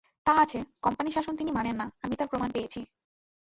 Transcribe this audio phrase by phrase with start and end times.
[0.25, 2.79] তা আছে– কোম্পানির শাসন তিনি মানেন না, আমি তার প্রমাণ পেয়েছি।